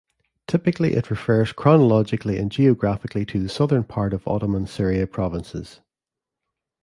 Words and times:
Typically 0.47 0.93
it 0.93 1.11
refers 1.11 1.51
chronologically 1.53 2.39
and 2.39 2.51
geographically 2.51 3.23
to 3.23 3.39
the 3.39 3.47
southern 3.47 3.83
part 3.83 4.15
of 4.15 4.27
Ottoman 4.27 4.65
Syria 4.65 5.05
provinces. 5.05 5.81